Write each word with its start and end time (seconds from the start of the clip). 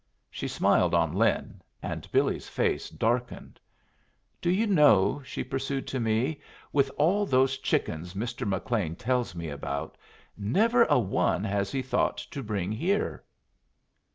She 0.31 0.47
smiled 0.47 0.95
on 0.95 1.13
Lin, 1.13 1.61
and 1.83 2.11
Billy's 2.11 2.49
face 2.49 2.89
darkened. 2.89 3.59
"Do 4.41 4.49
you 4.49 4.65
know," 4.65 5.21
she 5.23 5.43
pursued 5.43 5.85
to 5.89 5.99
me, 5.99 6.41
"with 6.73 6.89
all 6.97 7.23
those 7.27 7.59
chickens 7.59 8.15
Mr. 8.15 8.47
McLean 8.47 8.95
tells 8.95 9.35
me 9.35 9.49
about, 9.49 9.97
never 10.35 10.85
a 10.85 10.97
one 10.97 11.43
has 11.43 11.71
he 11.71 11.83
thought 11.83 12.17
to 12.17 12.41
bring 12.41 12.71
here." 12.71 13.23